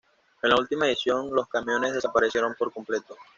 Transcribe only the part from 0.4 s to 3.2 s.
En la última edición los camiones desaparecieron por completo.